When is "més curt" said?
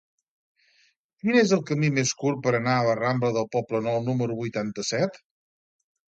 1.97-2.39